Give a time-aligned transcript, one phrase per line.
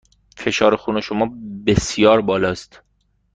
[0.37, 1.29] فشار خون شما
[1.65, 2.81] بسیار بالا است.